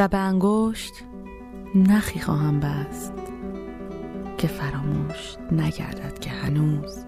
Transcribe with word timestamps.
و 0.00 0.08
به 0.08 0.18
انگشت 0.18 0.94
نخی 1.74 2.20
خواهم 2.20 2.60
بست 2.60 3.12
که 4.38 4.46
فراموش 4.48 5.36
نگردد 5.52 6.18
که 6.18 6.30
هنوز 6.30 7.04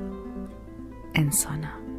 انسانم. 1.14 1.91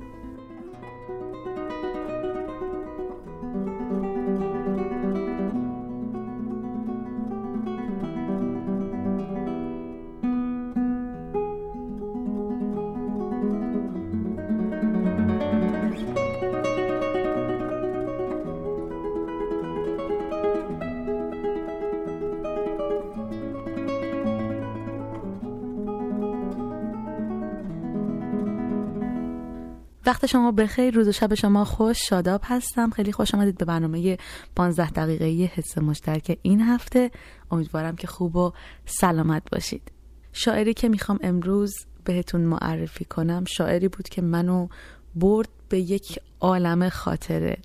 وقت 30.06 30.25
شما 30.25 30.52
بخیر 30.52 30.93
روز 30.93 31.07
و 31.07 31.12
شب 31.12 31.34
شما 31.34 31.66
خوش 31.66 32.09
شاداب 32.09 32.42
هستم. 32.44 32.89
خیلی 32.89 33.12
خوش 33.12 33.36
آمدید 33.36 33.58
به 33.58 33.66
برنامه 33.66 34.17
15 34.56 34.90
دقیقه 34.90 35.26
حس 35.56 35.78
مشترک 35.78 36.40
این 36.42 36.62
هفته. 36.62 37.12
امیدوارم 37.52 37.95
که 37.95 38.08
خوب 38.08 38.36
و 38.36 38.54
سلامت 38.86 39.44
باشید. 39.52 39.92
شاعری 40.34 40.73
که 40.73 40.90
می‌خوام 40.90 41.20
امروز 41.22 41.73
بهتون 42.04 42.42
معرفی 42.42 43.06
کنم 43.06 43.45
شاعری 43.45 43.88
بود 43.88 44.10
که 44.10 44.22
منو 44.22 44.68
برد 45.16 45.50
به 45.70 45.80
یک 45.80 46.20
عالم 46.40 46.90
خاطره. 46.90 47.58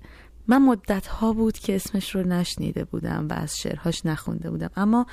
من 0.47 0.61
مدت 0.61 1.07
ها 1.07 1.33
بود 1.33 1.57
که 1.57 1.75
اسمش 1.75 2.15
رو 2.15 2.23
نشنیده 2.23 2.83
بودم 2.83 3.27
و 3.29 3.33
از 3.33 3.57
شعرهاش 3.57 4.05
نخونده 4.05 4.49
بودم. 4.49 4.69
اما 4.75 5.05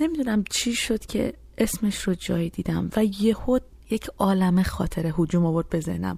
نمی‌دونم 0.00 0.44
چی 0.50 0.74
شد 0.74 1.06
که 1.06 1.34
اسمش 1.58 2.02
رو 2.02 2.14
جایی 2.14 2.50
دیدم 2.50 2.90
و 2.96 3.04
یهو 3.04 3.58
یک 3.90 4.10
عالم 4.18 4.62
خاطره 4.62 5.14
هجوم 5.18 5.46
آورد 5.46 5.68
به 5.68 5.80
ذهنم 5.80 6.16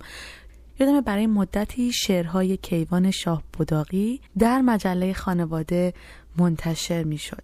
یادم 0.81 1.01
برای 1.01 1.27
مدتی 1.27 1.93
شعرهای 1.93 2.57
کیوان 2.57 3.11
شاه 3.11 3.43
بوداقی 3.53 4.21
در 4.39 4.61
مجله 4.61 5.13
خانواده 5.13 5.95
منتشر 6.39 7.05
می 7.05 7.19
شد. 7.19 7.43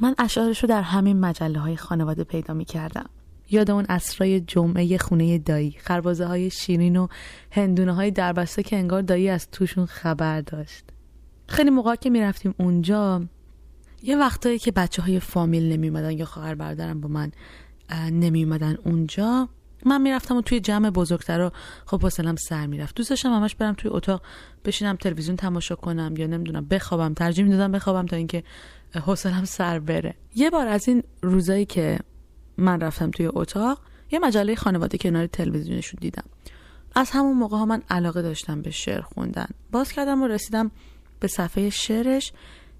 من 0.00 0.14
اشعارش 0.18 0.62
رو 0.62 0.68
در 0.68 0.82
همین 0.82 1.20
مجله 1.20 1.58
های 1.58 1.76
خانواده 1.76 2.24
پیدا 2.24 2.54
می 2.54 2.64
کردم. 2.64 3.10
یاد 3.50 3.70
اون 3.70 3.86
اسرای 3.88 4.40
جمعه 4.40 4.98
خونه 4.98 5.38
دایی 5.38 5.76
خربازه 5.80 6.26
های 6.26 6.50
شیرین 6.50 6.96
و 6.96 7.06
هندونه 7.50 7.94
های 7.94 8.10
دربسته 8.10 8.62
که 8.62 8.76
انگار 8.76 9.02
دایی 9.02 9.28
از 9.28 9.50
توشون 9.50 9.86
خبر 9.86 10.40
داشت 10.40 10.84
خیلی 11.46 11.70
موقع 11.70 11.94
که 11.94 12.10
می‌رفتیم 12.10 12.54
اونجا 12.58 13.22
یه 14.02 14.16
وقتایی 14.16 14.58
که 14.58 14.72
بچه 14.72 15.02
های 15.02 15.20
فامیل 15.20 15.72
نمی 15.72 16.14
یا 16.14 16.24
خواهر 16.24 16.54
برادرم 16.54 17.00
با 17.00 17.08
من 17.08 17.32
نمی 17.94 18.44
اومدن 18.44 18.76
اونجا. 18.84 19.48
من 19.84 20.00
می‌رفتم 20.00 20.36
و 20.36 20.42
توی 20.42 20.60
جمع 20.60 20.90
بزرگتر 20.90 21.50
خب 21.86 22.02
حوصلم 22.02 22.36
سر 22.36 22.66
می‌رفت. 22.66 22.94
دوست 22.94 23.10
داشتم 23.10 23.32
همش 23.32 23.54
برم 23.54 23.74
توی 23.74 23.90
اتاق 23.90 24.22
بشینم 24.64 24.96
تلویزیون 24.96 25.36
تماشا 25.36 25.74
کنم 25.74 26.14
یا 26.16 26.26
نمی‌دونم 26.26 26.66
بخوابم. 26.66 27.14
ترجیح 27.14 27.44
می‌دادم 27.44 27.72
بخوابم 27.72 28.06
تا 28.06 28.16
اینکه 28.16 28.44
حوصلم 28.94 29.44
سر 29.44 29.78
بره. 29.78 30.14
یه 30.34 30.50
بار 30.50 30.68
از 30.68 30.88
این 30.88 31.02
روزایی 31.22 31.64
که 31.64 31.98
من 32.56 32.80
رفتم 32.80 33.10
توی 33.10 33.26
اتاق 33.32 33.80
یه 34.10 34.18
مجله 34.18 34.54
خانواده 34.54 34.98
کنار 34.98 35.26
تلویزیونشون 35.26 35.98
دیدم. 36.00 36.24
از 36.94 37.10
همون 37.10 37.36
موقع 37.36 37.56
ها 37.56 37.66
من 37.66 37.82
علاقه 37.90 38.22
داشتم 38.22 38.62
به 38.62 38.70
شعر 38.70 39.00
خوندن. 39.00 39.46
باز 39.72 39.92
کردم 39.92 40.22
و 40.22 40.26
رسیدم 40.26 40.70
به 41.20 41.28
صفحه 41.28 41.70
شعرش. 41.70 42.32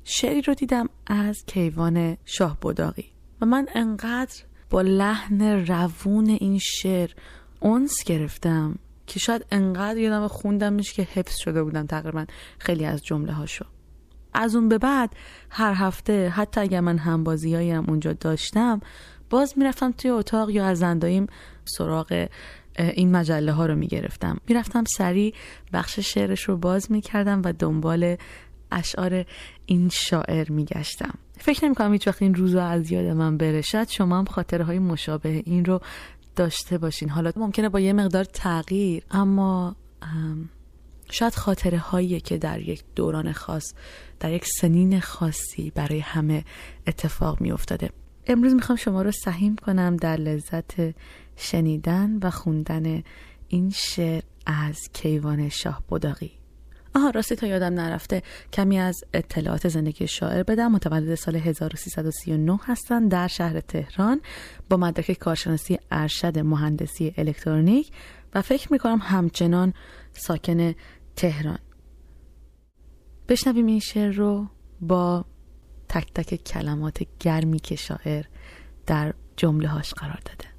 شعری 0.05 0.43
رو 0.43 0.55
دیدم 0.55 0.89
از 1.07 1.45
کیوان 1.47 2.17
شاه 2.25 2.61
بوداقی 2.61 3.05
و 3.41 3.47
من 3.47 3.69
انقدر 3.75 4.43
با 4.71 4.83
لحن 4.83 5.67
روون 5.67 6.29
این 6.29 6.59
شعر 6.59 7.11
اونس 7.61 8.05
گرفتم 8.05 8.79
که 9.07 9.19
شاید 9.19 9.47
انقدر 9.51 9.99
یادم 9.99 10.29
خوندمش 10.29 10.93
که 10.93 11.03
حفظ 11.03 11.37
شده 11.37 11.63
بودم 11.63 11.87
تقریبا 11.87 12.27
خیلی 12.59 12.85
از 12.85 13.03
جمله 13.03 13.33
هاشو. 13.33 13.65
از 14.35 14.57
اون 14.57 14.69
به 14.69 14.79
بعد 14.79 15.17
هر 15.51 15.75
هفته 15.75 16.29
حتی 16.29 16.61
اگر 16.61 16.81
من 16.81 16.99
همبازی 16.99 17.71
هم 17.71 17.85
اونجا 17.89 18.13
داشتم 18.13 18.81
باز 19.31 19.55
می‌رفتم 19.57 19.93
توی 19.93 20.11
اتاق 20.11 20.51
یا 20.51 20.67
از 20.67 20.79
زنداییم 20.79 21.27
سراغ 21.65 22.29
این 22.79 23.17
مجله 23.17 23.53
ها 23.53 23.67
رو 23.67 23.75
می‌گرفتم. 23.75 24.39
می‌رفتم 24.49 24.85
سریع 24.85 25.35
بخش 25.73 25.99
شعرش 25.99 26.43
رو 26.43 26.57
باز 26.57 26.93
می‌کردم 26.93 27.43
و 27.45 27.53
دنبال 27.53 28.17
اشعار 28.73 29.25
این 29.67 29.89
شاعر 29.89 30.53
میگشتم. 30.53 31.19
فکر 31.41 31.65
نمی 31.65 31.75
کنم 31.75 31.93
هیچ 31.93 32.09
وقت 32.09 32.23
این 32.23 32.34
روزا 32.34 32.65
از 32.65 32.93
یاد 32.93 33.05
من 33.05 33.37
بره. 33.37 33.62
شما 33.89 34.19
هم 34.19 34.25
خاطره 34.25 34.65
های 34.65 34.78
مشابه 34.78 35.43
این 35.47 35.65
رو 35.65 35.81
داشته 36.37 36.78
باشین. 36.78 37.09
حالا 37.09 37.33
ممکنه 37.37 37.69
با 37.69 37.81
یه 37.81 37.93
مقدار 37.93 38.25
تغییر 38.25 39.03
اما 39.11 39.77
شاید 41.11 41.34
خاطره 41.34 41.78
هایی 41.78 42.21
که 42.21 42.39
در 42.39 42.61
یک 42.61 42.84
دوران 42.95 43.33
خاص 43.33 43.75
در 44.21 44.33
یک 44.33 44.47
سنین 44.61 45.01
خاصی 45.01 45.73
برای 45.75 45.99
همه 45.99 46.45
اتفاق 46.87 47.41
می 47.41 47.53
افتاده. 47.53 47.91
امروز 48.27 48.55
می‌خوام 48.55 48.77
شما 48.77 49.03
رو 49.03 49.11
سهیم 49.11 49.57
کنم 49.57 49.97
در 49.97 50.17
لذت 50.17 50.75
شنیدن 51.37 52.19
و 52.22 52.31
خوندن 52.31 53.03
این 53.49 53.71
شعر 53.71 54.22
از 54.47 54.89
کیوان 54.93 55.49
شاه 55.49 55.83
بوداقی 55.89 56.40
آها 57.00 57.11
راستی 57.11 57.37
تا 57.37 57.47
یادم 57.47 57.75
نرفته. 57.75 58.22
کمی 58.53 58.78
از 58.78 59.05
اطلاعات 59.15 59.69
زندگی 59.69 60.09
شاعر 60.09 60.43
بدم. 60.43 60.72
متولد 60.72 61.15
سال 61.15 61.37
1339 61.37 62.59
هستن 62.65 63.09
در 63.09 63.28
شهر 63.28 63.61
تهران 63.61 64.21
با 64.71 64.77
مدرک 64.77 65.12
کارشناسی 65.12 65.78
ارشد 65.91 66.39
مهندسی 66.39 67.15
الکترونیک 67.16 67.93
و 68.34 68.43
فکر 68.43 68.72
می‌کنم 68.72 68.99
همچنان 69.03 69.75
ساکن 70.12 70.75
تهران. 71.16 71.59
بشنویم 73.28 73.66
این 73.66 73.81
شعر 73.81 74.12
رو 74.12 74.47
با 74.81 75.25
تک 75.89 76.12
تک 76.15 76.34
کلمات 76.34 77.03
گرمی 77.21 77.59
که 77.59 77.77
شاعر 77.77 78.25
در 78.87 79.15
جمله 79.37 79.69
هاش 79.69 79.94
قرار 79.94 80.21
داده. 80.25 80.50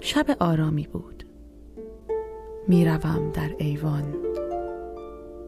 شب 0.00 0.36
آرامی 0.40 0.86
بود. 0.86 1.24
می‌روم 2.68 3.30
در 3.32 3.50
ایوان. 3.58 4.16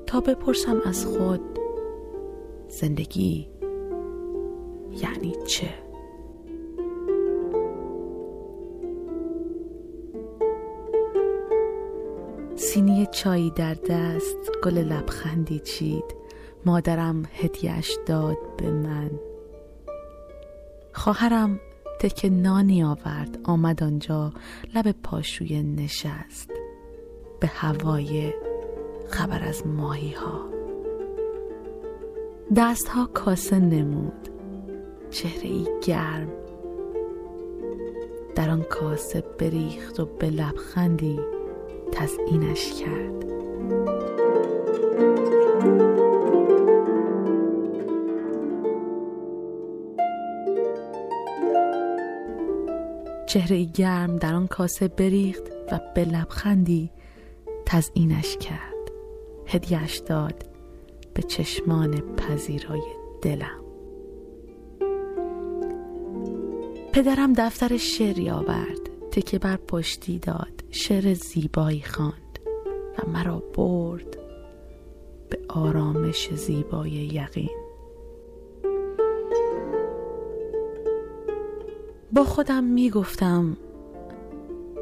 تا 0.07 0.21
بپرسم 0.21 0.81
از 0.85 1.07
خود 1.07 1.41
زندگی 2.69 3.49
یعنی 5.03 5.35
چه؟ 5.47 5.69
سینی 12.57 13.07
چایی 13.11 13.51
در 13.51 13.75
دست 13.75 14.51
گل 14.65 14.79
لبخندی 14.79 15.59
چید. 15.59 16.05
مادرم 16.67 17.23
هدیهش 17.35 17.99
داد 18.07 18.39
به 18.57 18.71
من. 18.71 19.11
خواهرم 20.93 21.61
تک 22.01 22.25
نانی 22.33 22.85
آورد 22.85 23.39
آمد 23.45 23.83
آنجا 23.83 24.33
لب 24.75 24.93
پاشوی 25.03 25.63
نشست. 25.63 26.51
به 27.41 27.47
هوای 27.47 28.35
خبر 29.11 29.45
از 29.45 29.67
ماهی 29.67 30.13
ها 30.13 30.49
دست 32.57 32.89
ها 32.89 33.07
کاسه 33.07 33.59
نمود. 33.59 34.29
چهره 35.11 35.49
ای 35.49 35.67
گرم. 35.87 36.29
در 38.35 38.51
آن 38.51 38.63
کاسه 38.63 39.25
بریخت 39.39 40.01
و 40.01 40.07
به 40.07 40.31
لبخندی 40.31 41.21
تزئینش 41.93 42.73
کرد. 42.73 43.25
چهره 53.29 53.65
گرم 53.65 54.17
در 54.17 54.35
آن 54.35 54.47
کاسه 54.47 54.89
بریخت 54.89 55.43
و 55.73 55.81
به 55.95 56.05
لبخندی 56.05 56.91
تزئینش 57.67 58.37
کرد. 58.37 58.75
هدیهش 59.47 59.97
داد 59.99 60.45
به 61.15 61.23
چشمان 61.23 62.17
پذیرای 62.17 62.81
دلم. 63.23 63.65
پدرم 66.93 67.33
دفتر 67.33 67.77
شعری 67.77 68.31
آورد 68.31 69.11
تکه 69.11 69.39
بر 69.39 69.57
پشتی 69.57 70.19
داد. 70.19 70.65
شعر 70.71 71.15
زیبایی 71.15 71.83
خواند 71.83 72.39
و 72.99 73.11
مرا 73.11 73.43
برد 73.55 74.19
به 75.31 75.39
آرامش 75.49 76.35
زیبای 76.35 76.91
یقین. 76.91 77.68
با 82.13 82.25
خودم 82.25 82.65
می 82.65 82.91
گفتم 82.91 83.57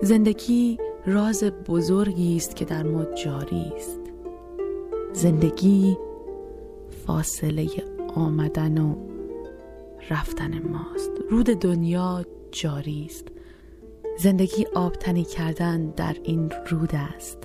زندگی 0.03 0.79
راز 1.07 1.45
بزرگی 1.45 2.37
است 2.37 2.57
که 2.57 2.65
در 2.65 2.83
ما 2.83 3.05
جاری 3.05 3.73
است. 3.77 4.01
زندگی 5.13 5.97
فاصله 7.07 7.69
آمدن 8.15 8.79
و 8.79 8.97
رفتن 10.11 10.69
ماست. 10.69 11.11
رود 11.31 11.47
دنیا 11.47 12.25
جاری 12.51 13.07
است. 13.11 13.25
زندگی 14.19 14.67
آبتنی 14.75 15.25
کردن 15.25 15.91
در 15.91 16.17
این 16.23 16.53
رود 16.71 16.91
است. 16.95 17.39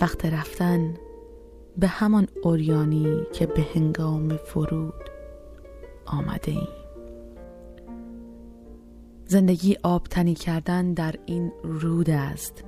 وقت 0.00 0.24
رفتن 0.24 0.94
به 1.78 1.86
همان 1.86 2.28
اوریانی 2.42 3.22
که 3.32 3.46
به 3.46 3.66
هنگام 3.74 4.36
فرود 4.36 4.94
آمده 6.06 6.52
ایم. 6.52 6.81
زندگی 9.26 9.76
آبتنی 9.82 10.34
کردن 10.34 10.94
در 10.94 11.14
این 11.26 11.52
رود 11.62 12.10
است. 12.10 12.64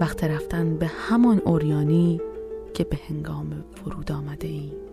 وقت 0.00 0.24
رفتن 0.24 0.76
به 0.76 0.86
همان 0.86 1.42
اوریانی 1.44 2.20
که 2.74 2.84
به 2.84 2.98
هنگام 3.08 3.64
فرود 3.74 4.12
آمده 4.12 4.48
ایم 4.48 4.85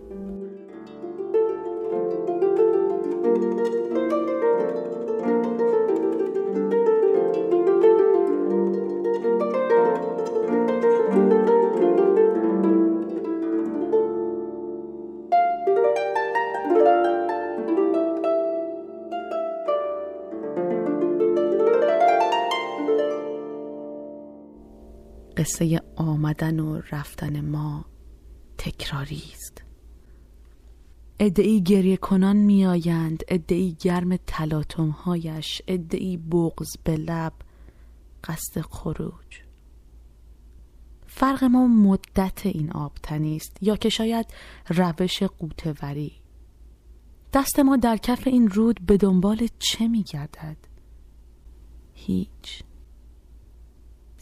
قصه 25.44 25.82
آمدن 25.96 26.60
و 26.60 26.80
رفتن 26.92 27.40
ما 27.40 27.84
تکراری 28.58 29.22
است 29.32 29.62
ادعی 31.18 31.60
گریه 31.60 31.96
کنان 31.96 32.36
میآیند 32.36 33.22
ادعی 33.28 33.76
گرم 33.80 34.16
تلاطمهایش 34.16 35.62
ادعی 35.68 36.16
بغز 36.16 36.66
به 36.84 36.96
لب 36.96 37.32
قصد 38.24 38.60
خروج. 38.60 39.42
فرق 41.06 41.44
ما 41.44 41.66
مدت 41.66 42.46
این 42.46 42.72
آبتنی 42.72 43.36
است 43.36 43.56
یا 43.60 43.76
که 43.76 43.88
شاید 43.88 44.26
روش 44.68 45.22
قوتوری. 45.22 46.12
دست 47.32 47.58
ما 47.58 47.76
در 47.76 47.96
کف 47.96 48.26
این 48.26 48.48
رود 48.48 48.80
به 48.86 48.96
دنبال 48.96 49.48
چه 49.58 49.88
میگردد؟ 49.88 50.56
هیچ. 51.94 52.62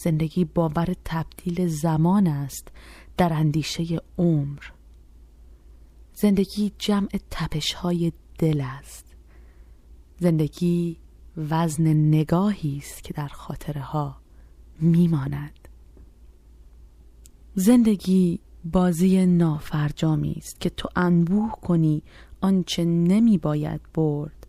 زندگی 0.02 0.44
باور 0.44 0.94
تبدیل 1.04 1.66
زمان 1.66 2.26
است 2.26 2.69
در 3.16 3.32
اندیشه 3.32 4.00
عمر. 4.19 4.62
زندگی 6.14 6.72
جمع 6.78 7.08
تپش 7.31 7.72
های 7.72 8.12
دل 8.38 8.60
است. 8.60 9.06
زندگی 10.19 10.96
وزن 11.37 11.87
نگاهی 11.87 12.78
است 12.78 13.04
که 13.04 13.12
در 13.14 13.28
خاطره 13.28 13.81
ها 13.81 14.16
میماند. 14.81 15.69
زندگی 17.54 18.40
بازی 18.64 19.26
نافرجامی 19.26 20.34
است 20.37 20.60
که 20.60 20.70
تو 20.70 20.88
انبوه 20.96 21.50
کنی 21.50 22.02
آنچه 22.40 22.84
نمی 22.84 23.38
باید 23.38 23.81
برد 23.94 24.46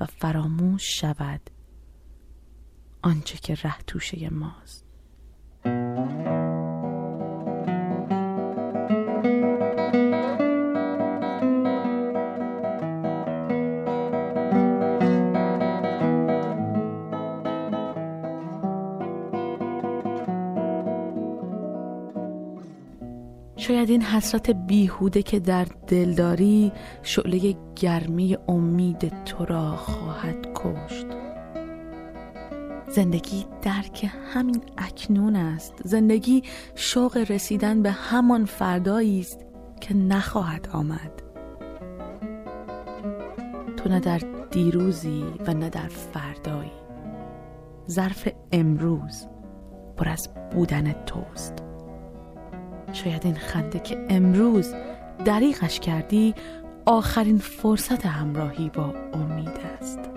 و 0.00 0.06
فراموش 0.06 0.82
شود 1.00 1.40
آنچه 3.06 3.38
که 3.38 3.54
ره 3.54 3.74
توشه 3.86 4.30
ماست. 4.30 4.84
شاید 23.56 23.90
این 23.90 24.02
حسرت 24.02 24.50
بیهوده 24.50 25.22
که 25.22 25.40
در 25.40 25.66
دلداری 25.86 26.72
شعله 27.02 27.54
گرمی 27.76 28.36
امید 28.48 29.24
تو 29.24 29.44
را 29.44 29.76
خواهد 29.76 30.48
کشت. 30.54 31.25
زندگی 32.96 33.46
درک 33.62 34.10
همین 34.34 34.60
اکنون 34.78 35.36
است. 35.36 35.74
زندگی 35.84 36.42
شوق 36.74 37.16
رسیدن 37.16 37.82
به 37.82 37.90
همان 37.90 38.44
فردایی 38.44 39.20
است 39.20 39.44
که 39.80 39.96
نخواهد 39.96 40.68
آمد. 40.72 41.22
تو 43.76 43.88
نه 43.88 44.00
در 44.00 44.20
دیروزی 44.50 45.24
و 45.46 45.54
نه 45.54 45.70
در 45.70 45.88
فردایی. 45.88 46.70
ظرف 47.90 48.28
امروز 48.52 49.26
پر 49.96 50.08
از 50.08 50.28
بودن 50.52 50.92
توست. 50.92 51.54
شاید 52.92 53.24
این 53.24 53.34
خنده 53.34 53.78
که 53.78 54.06
امروز 54.10 54.74
دریغش 55.24 55.80
کردی 55.80 56.34
آخرین 56.86 57.38
فرصت 57.38 58.06
همراهی 58.06 58.70
با 58.70 58.94
امید 59.12 59.60
است. 59.80 60.15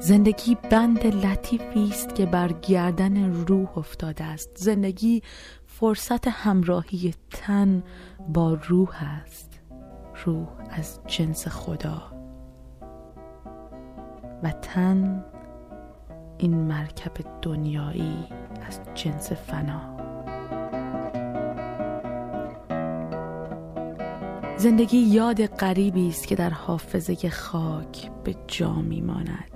زندگی 0.00 0.56
بند 0.70 1.06
لطیفی 1.06 1.88
است 1.90 2.14
که 2.14 2.26
بر 2.26 2.52
گردن 2.52 3.32
روح 3.46 3.78
افتاده 3.78 4.24
است. 4.24 4.50
زندگی 4.54 5.22
فرصت 5.66 6.28
همراهی 6.28 7.14
تن 7.30 7.82
با 8.28 8.58
روح 8.68 8.90
است. 9.02 9.60
روح 10.24 10.48
از 10.70 11.00
جنس 11.06 11.48
خدا. 11.48 12.02
و 14.42 14.50
تن 14.50 15.24
این 16.38 16.54
مرکب 16.54 17.12
دنیایی 17.42 18.26
از 18.68 18.80
جنس 18.94 19.32
فنا. 19.32 20.00
زندگی 24.56 24.98
یاد 24.98 25.46
غریبی 25.46 26.08
است 26.08 26.26
که 26.26 26.36
در 26.36 26.50
حافظه 26.50 27.30
خاک 27.30 28.10
به 28.24 28.34
جا 28.46 28.72
میماند. 28.72 29.49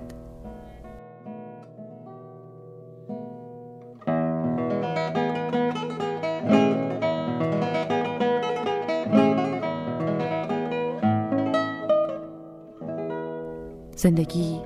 زندگی 14.05 14.61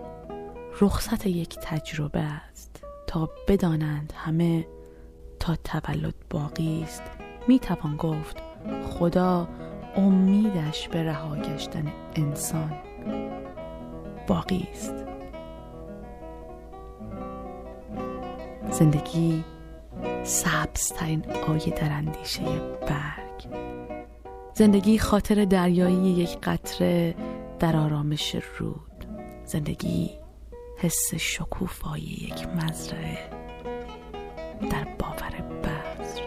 رخصت 0.82 1.28
یک 1.28 1.60
تجربه 1.62 2.20
است. 2.20 2.84
تا 3.08 3.30
بدانند 3.48 4.14
همه 4.16 4.68
تا 5.40 5.56
تولد 5.56 6.14
باقی 6.30 6.84
است. 6.84 7.04
می 7.48 7.60
توان 7.60 7.98
گفت 7.98 8.38
خدا 8.90 9.48
امیدش 9.96 10.88
به 10.88 11.04
رها 11.04 11.36
گشتن 11.36 11.94
انسان 12.16 12.72
باقی 14.28 14.68
است. 14.72 14.94
زندگی 18.72 19.44
سبزترین 20.24 21.26
آیه 21.48 21.70
در 21.70 21.92
اندیشه 21.92 22.42
برگ. 22.88 23.48
زندگی 24.54 25.00
خاطر 25.00 25.46
دریایی 25.46 26.12
یک 26.12 26.38
قطره 26.44 27.16
در 27.60 27.76
آرامش 27.76 28.36
رود 28.60 28.89
زندگی 29.50 30.12
حس 30.78 31.16
شکوفایی 31.16 32.28
یک 32.32 32.48
مزرعه 32.48 33.18
در 34.72 34.88
باور 35.00 35.42
بذر. 35.64 36.22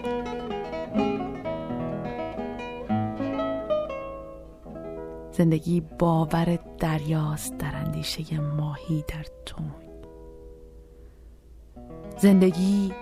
زندگی 5.33 5.81
باور 5.81 6.59
دریاست 6.79 7.59
در 7.59 7.77
اندیشه 7.77 8.41
ماهی 8.41 9.05
در 9.09 9.27
تون. 9.47 9.73
زندگی 12.19 12.93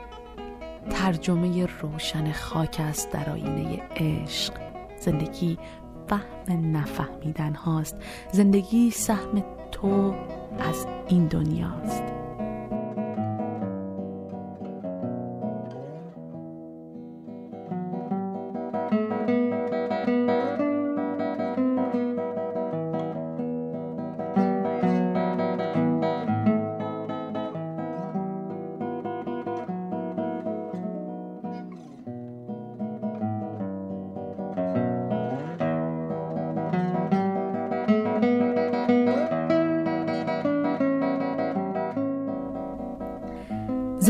ترجمه 0.91 1.67
روشن 1.67 2.33
خاک 2.33 2.77
است 2.81 3.11
در 3.11 3.31
آینه 3.31 3.83
عشق. 3.97 4.55
زندگی 5.01 5.59
فهم 6.09 6.77
نفهمیدن 6.77 7.55
هاست. 7.55 7.97
زندگی 8.33 8.91
سهم 8.91 9.60
تو 9.81 10.15
از 10.59 10.87
این 11.09 11.27
دنیاست. 11.27 12.20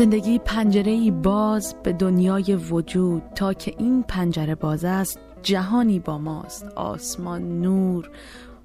زندگی 0.01 0.39
پنجره 0.39 1.11
باز 1.11 1.75
به 1.83 1.93
دنیای 1.93 2.55
وجود 2.55 3.23
تا 3.35 3.53
که 3.53 3.75
این 3.77 4.03
پنجره 4.03 4.55
باز 4.55 4.85
است 4.85 5.19
جهانی 5.43 5.99
با 5.99 6.17
ماست. 6.17 6.63
آسمان 6.63 7.61
نور 7.61 8.09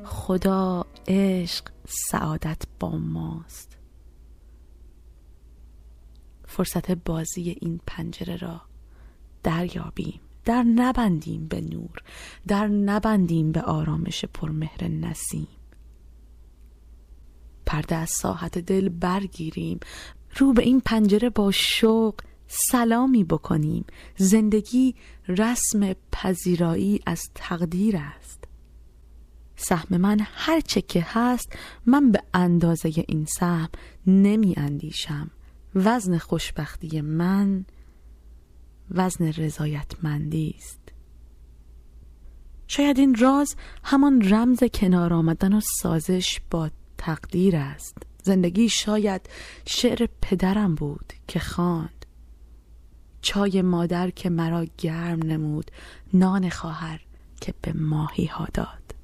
خدا 0.05 0.87
عشق 1.09 1.65
سعادت 1.89 2.63
با 2.81 2.99
ماست. 2.99 3.77
فرصت 6.47 6.91
بازی 6.91 7.57
این 7.61 7.81
پنجره 7.87 8.37
را 8.37 8.61
دریابیم. 9.43 10.21
در 10.45 10.63
نبندیم 10.63 11.49
به 11.49 11.61
نور 11.61 12.03
در 12.49 12.67
نبندیم 12.67 13.53
به 13.53 13.63
آرامش 13.63 14.25
پرمهر 14.25 14.89
نسیم. 14.89 15.49
پرده 17.67 17.97
از 17.97 18.11
ساحت 18.11 18.59
دل 18.59 18.89
برگیریم. 18.89 19.81
رو 20.37 20.53
به 20.53 20.63
این 20.63 20.81
پنجره 20.81 21.31
با 21.31 21.51
شوق 21.51 22.15
سلامی 22.49 23.25
بکنیم. 23.25 23.85
زندگی 24.17 24.95
رسم 25.29 25.95
پذیرایی 26.13 27.01
از 27.07 27.23
تقدیر 27.35 27.97
است. 27.97 28.45
سهم 29.57 29.97
من 29.97 30.21
هر 30.35 30.61
چه 30.61 30.81
که 30.81 31.07
هست 31.09 31.53
من 31.87 32.13
به 32.13 32.23
اندازه 32.35 32.93
این 33.09 33.25
سهم 33.39 33.69
نمی 34.07 34.55
اندیشم. 34.57 35.31
وزن 35.75 36.19
خوشبختی 36.19 37.01
من 37.01 37.65
وزن 38.91 39.25
رضایتمندی 39.25 40.55
است. 40.59 40.81
شاید 42.69 42.99
این 42.99 43.15
راز 43.15 43.57
همان 43.85 44.23
رمز 44.33 44.65
کنار 44.75 45.13
آمدن 45.13 45.53
و 45.53 45.61
سازش 45.83 46.41
با 46.51 46.71
تقدیر 46.99 47.57
است. 47.57 47.97
زندگی 48.27 48.69
شاید 48.69 49.29
شعر 49.67 50.09
پدرم 50.23 50.75
بود 50.75 51.13
که 51.29 51.39
خواند. 51.39 52.07
چای 53.21 53.63
مادر 53.63 54.11
که 54.11 54.31
مرا 54.31 54.67
گرم 54.79 55.23
نمود 55.23 55.71
نان 56.13 56.49
خواهر 56.49 57.01
که 57.41 57.55
به 57.63 57.73
ماهی 57.73 58.27
ها 58.27 58.47
داد. 58.55 58.95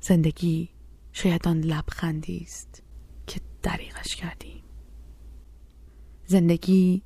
زندگی 0.00 0.68
شاید 1.12 1.48
آن 1.48 1.60
لبخندی 1.60 2.38
است 2.42 2.82
که 3.26 3.40
دریغش 3.62 4.16
کردیم. 4.16 4.62
زندگی 6.26 7.02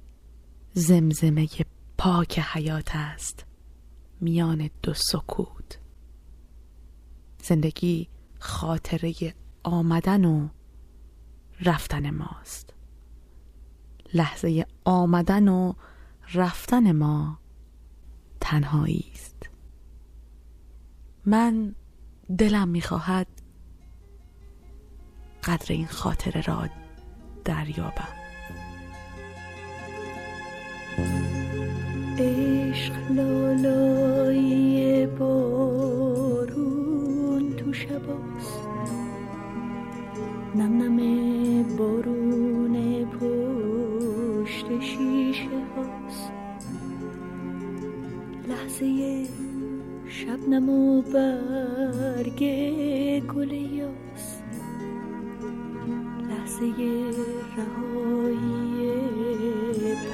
زمزمه 0.72 1.48
پاک 1.98 2.38
حیات 2.38 2.90
است 2.94 3.44
میان 4.20 4.70
دو 4.82 4.94
سکوت. 4.94 5.78
زندگی 7.42 8.08
خاطره 8.38 9.14
آمدن 9.68 10.24
و 10.24 10.48
رفتن 11.60 12.10
ماست. 12.10 12.74
لحظه 14.14 14.66
آمدن 14.84 15.48
و 15.48 15.72
رفتن 16.34 16.92
ما 16.92 17.38
تنهایی 18.40 19.04
است. 19.12 19.48
من 21.26 21.74
دلم 22.38 22.68
می‌خواهد 22.68 23.26
قدر 25.44 25.72
این 25.72 25.86
خاطره 25.86 26.40
را 26.40 26.68
دریابم. 27.44 28.08
عشق 32.18 33.10
لالایی 33.10 35.06
بارون 35.06 35.37
نم 40.58 40.82
نم 40.82 41.76
بارون 41.76 43.04
پشت 43.04 44.80
شیشه 44.80 45.58
هاست. 45.76 46.32
لحظه 48.48 49.26
شبنم 50.08 50.68
و 50.70 51.02
برگ 51.02 52.40
گل 53.26 53.52
یاست. 53.52 54.42
لحظه 56.28 56.66
رهایی 57.56 58.92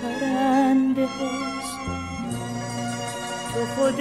پرنده 0.03 1.07
هاست. 1.07 1.79
تو 3.55 3.61
خود 3.61 4.01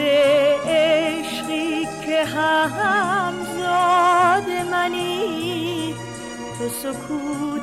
عشقی 0.67 1.87
که 2.05 2.23
همزاد 2.25 3.32
تو 6.83 6.93
سکوت 6.93 7.61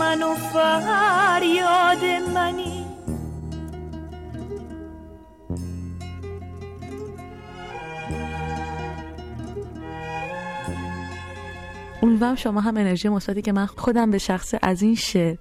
من 0.00 0.22
و 0.22 0.34
فریاد 0.34 2.04
منی. 2.34 2.84
امیدوارم 12.02 12.34
شما 12.34 12.60
هم 12.60 12.76
انرژی 12.76 13.08
مثبتی 13.08 13.42
که 13.42 13.52
من 13.52 13.66
خودم 13.66 14.10
به 14.10 14.18
شخص 14.18 14.54
از 14.62 14.82
این 14.82 14.94
شعر 14.94 15.36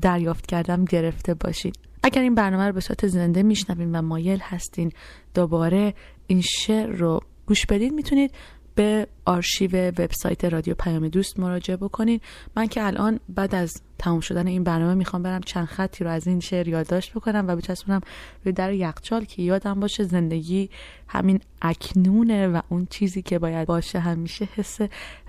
دریافت 0.00 0.46
کردم 0.46 0.84
گرفته 0.84 1.34
باشید. 1.34 1.78
اگر 2.02 2.22
این 2.22 2.34
برنامه 2.34 2.66
رو 2.66 2.72
به 2.72 2.80
صورت 2.80 3.06
زنده 3.06 3.42
میشنوین 3.42 3.96
و 3.96 4.02
مایل 4.02 4.38
هستین 4.42 4.92
دوباره 5.34 5.94
این 6.26 6.40
شعر 6.40 6.86
رو 6.86 7.20
گوش 7.46 7.66
بدید 7.66 7.92
می‌تونید 7.92 8.32
به 8.74 9.06
آرشیو 9.24 9.88
وبسایت 9.88 10.44
رادیو 10.44 10.74
پیام 10.74 11.08
دوست 11.08 11.40
مراجعه 11.40 11.76
بکنید 11.76 12.22
من 12.56 12.66
که 12.66 12.86
الان 12.86 13.20
بعد 13.28 13.54
از 13.54 13.82
تمام 13.98 14.20
شدن 14.20 14.46
این 14.46 14.64
برنامه 14.64 14.94
می‌خوام 14.94 15.22
برم 15.22 15.40
چند 15.40 15.66
خطی 15.66 16.04
رو 16.04 16.10
از 16.10 16.26
این 16.26 16.40
شعر 16.40 16.68
یادداشت 16.68 17.14
بکنم 17.14 17.44
و 17.48 17.56
بچسبونم 17.56 18.00
روی 18.44 18.52
در 18.52 18.72
یخچال 18.72 19.24
که 19.24 19.42
یادم 19.42 19.80
باشه 19.80 20.04
زندگی 20.04 20.70
همین 21.08 21.40
اکنونه 21.62 22.48
و 22.48 22.60
اون 22.68 22.86
چیزی 22.90 23.22
که 23.22 23.38
باید 23.38 23.68
باشه 23.68 23.98
همیشه 23.98 24.48
حس 24.54 24.78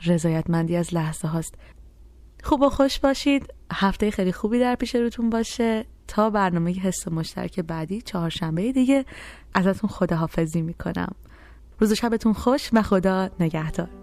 رضایتمندی 0.05 0.75
از 0.75 0.93
لحظه 0.93 1.27
هاست. 1.27 1.55
خوب 2.43 2.61
و 2.61 2.69
خوش 2.69 2.99
باشید. 2.99 3.53
هفته 3.71 4.11
خیلی 4.11 4.31
خوبی 4.31 4.59
در 4.59 4.75
پیش 4.75 4.95
روتون 4.95 5.29
باشه. 5.29 5.85
تا 6.07 6.29
برنامه 6.29 6.71
حس 6.71 7.07
مشترک 7.07 7.59
بعدی 7.59 8.01
چهارشنبه 8.01 8.71
دیگه 8.71 9.05
ازتون 9.53 9.89
خداحافظی 9.89 10.61
می‌کنم. 10.61 11.15
روز 11.79 11.93
شبتون 11.93 12.33
خوش 12.33 12.69
و 12.73 12.81
خدا 12.81 13.29
نگهدار. 13.39 14.02